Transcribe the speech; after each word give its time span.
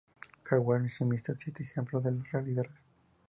Jaguar 0.49 0.89
suministró 0.89 1.35
siete 1.37 1.61
ejemplos 1.61 2.03
a 2.07 2.09
los 2.09 2.31
realizadores. 2.31 2.73